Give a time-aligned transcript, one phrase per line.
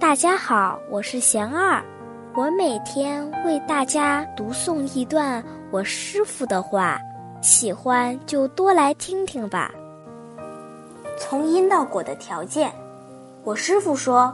[0.00, 1.82] 大家好，我是贤二，
[2.32, 5.42] 我每天为大家读诵一段
[5.72, 6.96] 我师傅的话，
[7.42, 9.72] 喜欢就多来听听吧。
[11.18, 12.72] 从因到果的条件，
[13.42, 14.32] 我师傅说，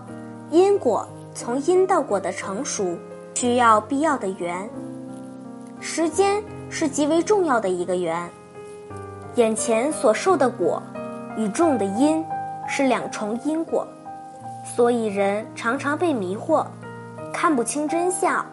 [0.50, 2.98] 因果从因到果的成熟
[3.32, 4.68] 需要必要的缘，
[5.80, 8.28] 时间是极为重要的一个缘。
[9.36, 10.80] 眼前所受的果
[11.38, 12.22] 与种的因
[12.68, 13.88] 是两重因果。
[14.64, 16.64] 所以人常常被迷惑，
[17.32, 18.44] 看不清真相。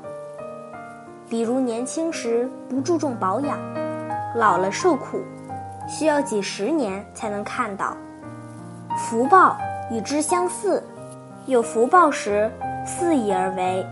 [1.30, 3.58] 比如年轻时不注重保养，
[4.36, 5.22] 老了受苦，
[5.88, 7.95] 需要几十年才能看到。
[8.98, 9.58] 福报
[9.89, 10.84] 与之相似，
[11.45, 12.52] 有福报时
[12.86, 13.86] 肆意而为，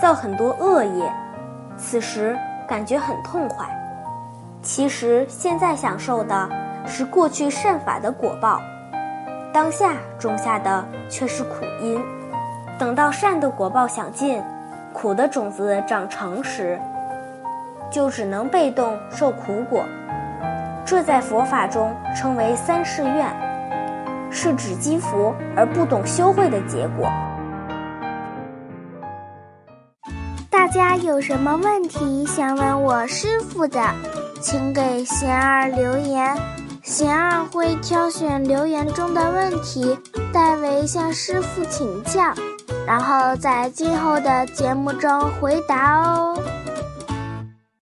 [0.00, 1.12] 造很多恶业，
[1.76, 2.34] 此时
[2.66, 3.68] 感觉很痛快。
[4.62, 6.48] 其实现在享受的
[6.86, 8.58] 是过去善法的果报。
[9.52, 12.02] 当下种下的却是苦因，
[12.78, 14.42] 等到善的果报享尽，
[14.94, 16.80] 苦的种子长成时，
[17.90, 19.84] 就只能被动受苦果。
[20.84, 23.28] 这在佛法中称为三世愿，
[24.30, 27.08] 是指积福而不懂修慧的结果。
[30.50, 33.80] 大家有什么问题想问我师傅的，
[34.42, 36.36] 请给贤儿留言。
[36.82, 39.96] 贤儿会挑选留言中的问题，
[40.32, 42.20] 代为向师傅请教，
[42.84, 46.36] 然后在今后的节目中回答哦。